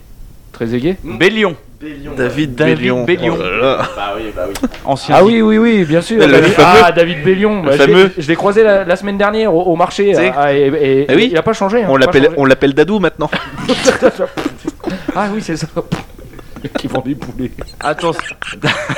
[0.52, 0.96] Très aigué.
[1.04, 2.12] Bélion, Bélion.
[2.16, 3.04] David, David Bellion.
[3.04, 3.36] Bellion.
[3.38, 3.88] Oh là là.
[3.94, 4.54] Bah oui, bah oui.
[4.84, 5.14] ancien.
[5.18, 6.18] Ah oui, oui, oui, bien sûr.
[6.18, 7.62] Le David- fameux- ah, David Bellion.
[7.62, 8.12] le Bah, je l'ai- fameux.
[8.18, 10.14] Je l'ai croisé la, la semaine dernière au, au marché.
[10.36, 11.28] Ah, et, et- Eh oui.
[11.30, 11.82] Il a pas changé.
[11.82, 12.36] hein, On l'appelle, changé.
[12.38, 13.30] on l'appelle Dadou maintenant.
[15.16, 15.66] Ah oui, c'est ça.
[16.78, 17.50] Qui vend des poulets.
[17.80, 18.34] Attention.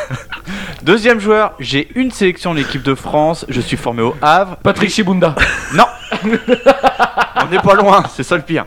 [0.83, 3.45] Deuxième joueur, j'ai une sélection en équipe de France.
[3.49, 4.57] Je suis formé au Havre.
[4.63, 5.35] Patrick Chibunda.
[5.75, 5.85] Non
[6.25, 8.65] On n'est pas loin, c'est ça le pire.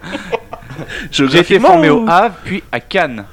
[1.11, 3.25] J'ai été formé ou- au Havre, puis à Cannes.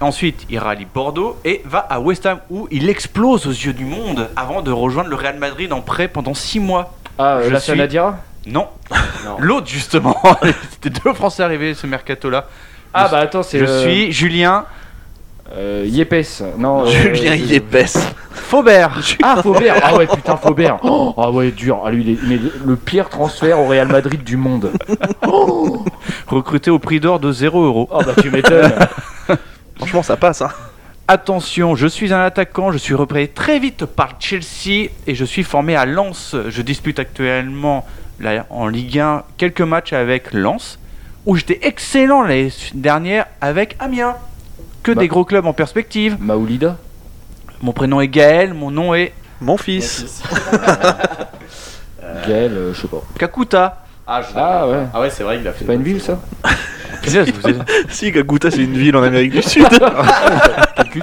[0.00, 3.84] Ensuite, il rallie Bordeaux et va à West Ham où il explose aux yeux du
[3.84, 6.94] monde avant de rejoindre le Real Madrid en prêt pendant 6 mois.
[7.18, 8.16] Ah, euh, Je la suis- Sanadira
[8.46, 8.68] Non,
[9.24, 9.36] Non.
[9.38, 10.16] l'autre justement.
[10.70, 12.46] C'était deux Français arrivés ce mercato-là.
[12.94, 13.58] Ah Je- bah attends, c'est.
[13.58, 14.64] Je euh, suis Julien
[15.54, 16.42] Euh, Yepes.
[16.56, 16.86] Non.
[16.86, 17.98] Julien Yepes.
[18.32, 18.98] Faubert.
[19.22, 21.82] Ah, Faubert Ah ouais, putain, Faubert Oh, Ah ouais, dur.
[21.84, 24.70] Ah, lui, il est, mais le pire transfert au Real Madrid du monde.
[26.26, 27.88] Recruté au prix d'or de 0 euros.
[27.92, 28.72] Oh bah tu m'étonnes.
[29.76, 30.42] Franchement, ça passe.
[30.42, 30.50] Hein.
[31.06, 35.42] Attention, je suis un attaquant, je suis repéré très vite par Chelsea et je suis
[35.42, 36.34] formé à Lens.
[36.48, 37.86] Je dispute actuellement
[38.20, 40.78] là, en Ligue 1 quelques matchs avec Lens,
[41.26, 44.16] où j'étais excellent l'année dernière avec Amiens.
[44.82, 45.00] Que Bah.
[45.02, 46.16] des gros clubs en perspective.
[46.20, 46.76] Maoulida
[47.62, 50.22] Mon prénom est Gaël, mon nom est Mon fils.
[52.26, 53.02] Gaël, euh, je sais pas.
[53.18, 53.84] Kakuta.
[54.06, 54.86] Ah, je Ah ouais.
[54.92, 55.60] Ah ouais, c'est vrai qu'il a fait.
[55.60, 56.18] C'est pas une ville ça?
[57.88, 59.66] si, Kakuta, c'est une ville en Amérique du Sud.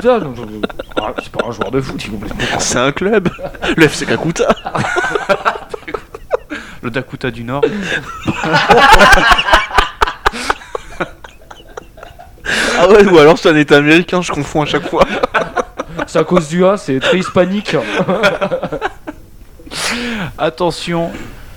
[0.03, 0.21] Euh,
[0.95, 2.59] ah, c'est pas un joueur de foot, il est complètement con.
[2.59, 3.29] c'est un club.
[3.75, 4.47] Le FC Kakuta.
[6.81, 7.63] le Dakota du Nord.
[12.79, 15.05] Ah ouais, ou alors c'est un état américain, je confonds à chaque fois.
[16.07, 17.75] C'est à cause du A, c'est très hispanique.
[20.37, 21.11] Attention,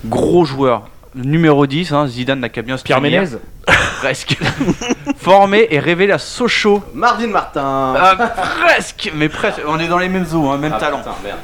[0.05, 0.83] gros joueur.
[1.15, 3.21] Numéro 10, hein, Zidane n'a qu'à bien se Pierre tenir.
[3.21, 3.37] Ménez
[3.99, 4.37] Presque.
[5.17, 6.83] Formé et révélé à Sochaux.
[6.93, 7.93] Marvin Martin.
[7.97, 8.15] Ah,
[8.63, 9.61] presque, mais presque.
[9.67, 10.97] On est dans les mêmes eaux, hein, même Ah, talent.
[10.99, 11.37] putain, merde.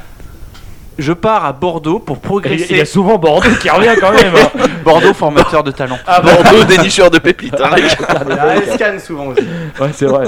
[0.99, 2.81] Je pars à Bordeaux pour Il y progresser.
[2.81, 4.33] a souvent Bordeaux qui revient quand même.
[4.35, 4.67] hein.
[4.83, 5.97] Bordeaux, formateur de talent.
[6.05, 7.55] Ah bon Bordeaux, dénicheur de pépites.
[7.59, 7.69] Hein.
[7.77, 9.41] Il y a Escan souvent aussi.
[9.79, 10.25] Ouais, c'est vrai.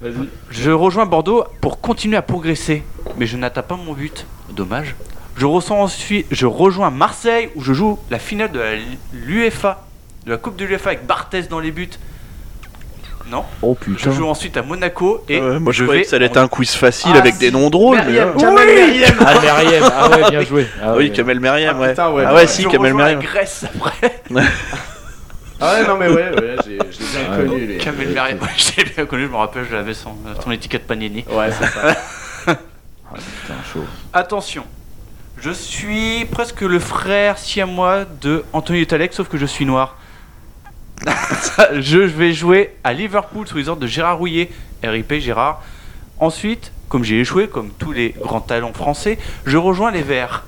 [0.00, 0.28] Vas-y.
[0.50, 2.84] Je rejoins Bordeaux pour continuer à progresser,
[3.18, 4.26] mais je n'atteins pas mon but.
[4.50, 4.94] Dommage.
[5.36, 8.60] Je ressens ensuite, je rejoins Marseille où je joue la finale de
[9.12, 9.84] l'UEFA,
[10.24, 11.90] de la Coupe de l'UEFA avec Barthez dans les buts.
[13.28, 13.44] Non.
[13.60, 14.12] Oh Je putain.
[14.12, 16.36] joue ensuite à Monaco et Ouais, moi je, je croyais vais que ça allait être
[16.36, 17.40] un quiz facile Ah, avec si.
[17.40, 17.98] des noms drôles.
[17.98, 19.14] mais Meriem, là- Jamal Meriem.
[19.20, 19.82] Ah, Meriem.
[19.92, 20.66] Ah ouais, bien joué.
[20.80, 21.10] Ah oui, ouais.
[21.10, 21.88] Kamel Meriem, Ah, ouais.
[21.90, 23.18] putain, ouais, ah ouais, si, je Kamel Meriem.
[23.20, 24.22] Grèce après.
[25.58, 27.66] Ah ouais, non mais ouais, ouais j'ai je l'ai bien Ah, connu.
[27.66, 27.78] lui.
[27.78, 30.86] Kamel Meriem, ouais, je l'ai bien connu, je me rappelle, je l'avais son, son étiquette
[30.86, 31.24] Panini.
[31.30, 31.96] Ouais, c'est ça.
[33.14, 33.84] Putain, chaud.
[34.12, 34.64] Attention,
[35.38, 39.96] je suis presque le frère siamois de Anthony Talek, sauf que je suis noir.
[41.74, 44.50] je vais jouer à Liverpool sous les ordres de Gérard Rouillet,
[44.82, 45.62] RIP Gérard.
[46.18, 50.44] Ensuite, comme j'ai échoué, comme tous les grands talents français, je rejoins les Verts.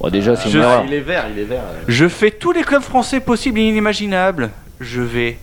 [0.00, 0.58] Bon, déjà, c'est Je-.
[0.86, 1.62] Il est vert, il est vert.
[1.86, 4.50] Je fais tous les clubs français possibles et inimaginables.
[4.80, 5.38] Je vais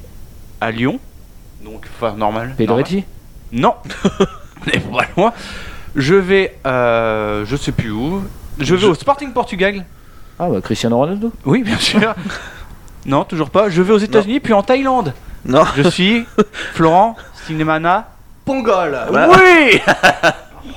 [0.59, 0.99] à Lyon,
[1.63, 2.55] donc enfin normal.
[2.57, 3.03] Pedretti
[3.51, 3.75] Non,
[4.65, 5.33] on est pas loin.
[5.95, 8.21] Je vais, euh, je sais plus où.
[8.59, 9.85] Je vais au Sporting Portugal.
[10.39, 11.31] Ah bah Cristiano Ronaldo.
[11.45, 12.13] Oui, bien sûr.
[13.05, 13.69] non, toujours pas.
[13.69, 15.13] Je vais aux États-Unis puis en Thaïlande.
[15.45, 15.63] Non.
[15.75, 16.25] Je suis
[16.73, 18.09] Florent Cinemana.
[18.45, 18.97] Pongol.
[19.11, 19.79] Oui.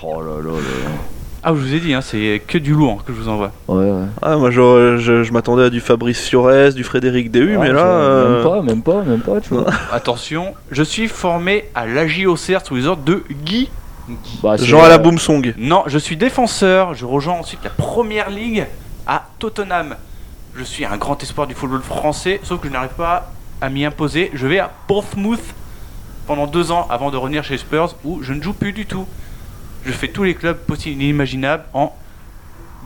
[0.02, 0.90] Oh là là là.
[1.42, 3.50] Ah, je vous ai dit, hein, c'est que du lourd que je vous envoie.
[3.68, 4.04] Ouais, ouais.
[4.22, 7.68] Ah, moi je, je, je m'attendais à du Fabrice Fiorez, du Frédéric Déhu, Ouais, mais
[7.68, 7.84] je- là.
[7.84, 9.66] euh, Même pas, même pas, même pas, tu vois.
[9.92, 13.68] Attention, je suis formé à l'AJ Auxerre sous les ordres de Guy.
[14.42, 15.54] Bah, c'est, Jean à la Boomsong.
[15.56, 16.94] Non, je suis défenseur.
[16.94, 18.66] Je rejoins ensuite la première ligue
[19.06, 19.96] à Tottenham.
[20.56, 23.84] Je suis un grand espoir du football français, sauf que je n'arrive pas à m'y
[23.84, 24.30] imposer.
[24.34, 25.40] Je vais à Portsmouth
[26.26, 29.06] pendant deux ans avant de revenir chez Spurs où je ne joue plus du tout.
[29.86, 31.94] Je fais tous les clubs possibles et inimaginables en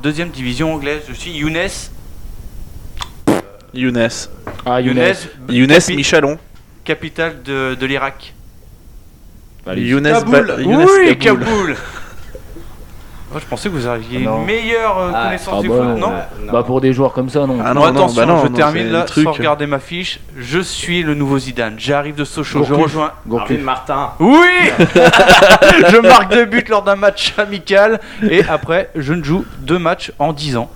[0.03, 1.03] deuxième division anglaise.
[1.09, 1.57] Je suis Younes.
[3.73, 4.09] Younes.
[4.67, 5.15] Ah, Younes.
[5.49, 6.39] Younes capi- Michalon.
[6.85, 8.34] capitale de, de l'Irak.
[9.67, 10.47] Allez, Younes, Kaboul.
[10.47, 11.45] Ba- Younes oui, Kaboul.
[11.45, 11.77] Kaboul.
[13.37, 14.39] Oh, je pensais que vous aviez Non.
[14.43, 15.97] une meilleure euh, Ah, connaissance ah du bah foot, non.
[15.99, 17.59] non Ouais, Bah pour des joueurs comme ça, non.
[17.65, 20.21] Ah non, non, attention, bah non, je non, termine là sans regarder ma fiche.
[20.39, 21.75] Je suis le nouveau Zidane.
[21.77, 22.63] J'arrive de Sochaux.
[22.63, 23.11] Je rejoins.
[23.27, 23.59] Gourcuff.
[23.61, 24.11] Marvin Martin.
[24.21, 24.39] Oui
[25.91, 27.99] Je marque deux buts lors d'un match amical.
[28.23, 30.71] Et après, je ne joue deux matchs en 10 ans.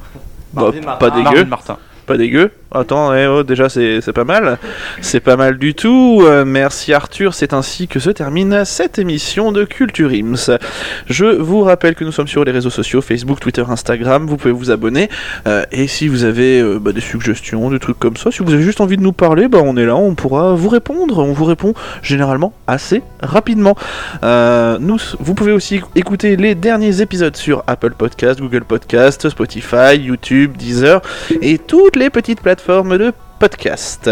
[0.52, 1.44] Bah, Marvin pas dégueu.
[1.44, 1.76] Martin.
[2.08, 2.50] Pas dégueu.
[2.70, 4.58] Attends, eh, oh, déjà c'est pas mal.
[5.02, 6.22] C'est pas mal du tout.
[6.22, 7.34] Euh, merci Arthur.
[7.34, 10.58] C'est ainsi que se termine cette émission de Culture Ims.
[11.06, 14.26] Je vous rappelle que nous sommes sur les réseaux sociaux Facebook, Twitter, Instagram.
[14.26, 15.10] Vous pouvez vous abonner.
[15.46, 18.54] Euh, et si vous avez euh, bah, des suggestions, des trucs comme ça, si vous
[18.54, 21.18] avez juste envie de nous parler, bah, on est là, on pourra vous répondre.
[21.18, 23.76] On vous répond généralement assez rapidement.
[24.22, 30.56] Nous, vous pouvez aussi écouter les derniers épisodes sur Apple Podcast, Google Podcast, Spotify, YouTube,
[30.56, 31.02] Deezer
[31.42, 34.08] et toutes les petites plateformes de podcast.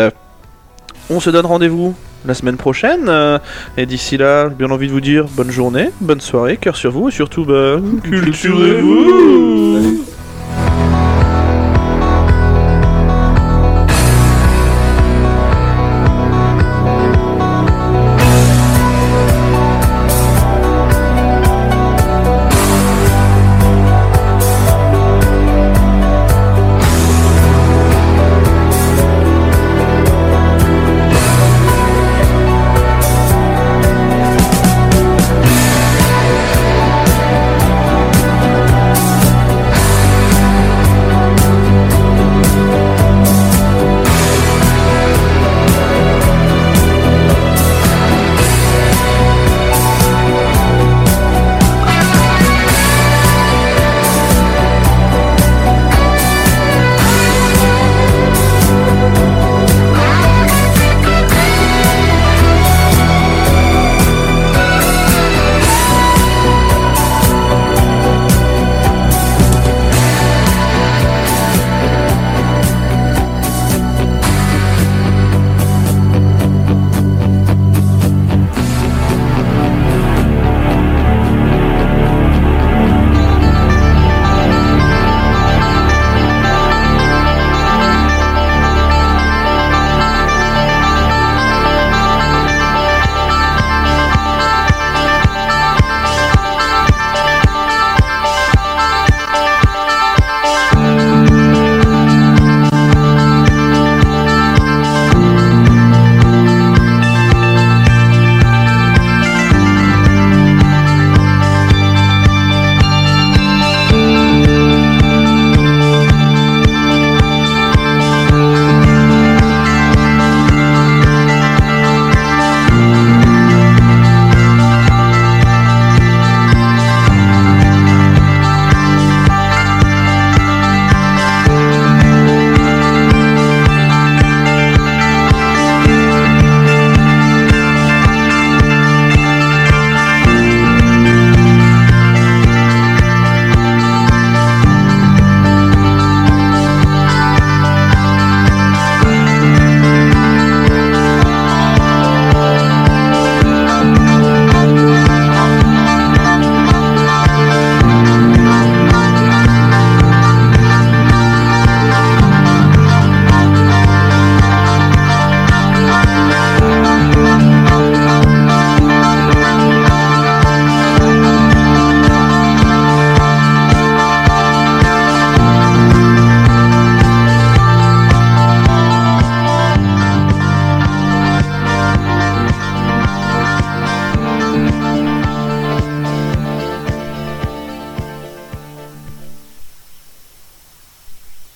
[1.08, 1.94] On se donne rendez-vous
[2.26, 3.08] la semaine prochaine.
[3.08, 3.38] euh,
[3.76, 7.08] et d'ici là, bien envie de vous dire bonne journée, bonne soirée, cœur sur vous
[7.08, 10.04] et surtout, bah, culturez-vous.